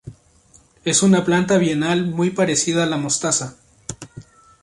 Es 0.83 1.03
una 1.03 1.23
planta 1.25 1.59
bienal 1.59 2.07
muy 2.07 2.31
parecida 2.31 2.81
a 2.81 2.85
la 2.87 2.97
mostaza. 2.97 3.57